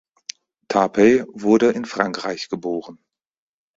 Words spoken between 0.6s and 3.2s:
Tarpey wurde in Frankreich geboren.